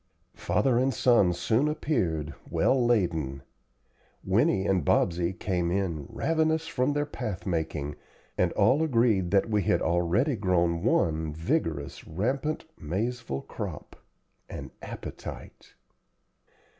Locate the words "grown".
10.35-10.81